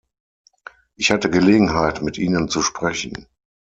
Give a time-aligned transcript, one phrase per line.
[0.95, 3.27] Ich hatte Gelegenheit, mit ihnen zu sprechen.